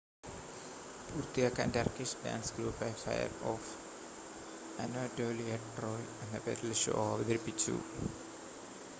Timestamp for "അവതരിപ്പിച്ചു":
7.11-7.75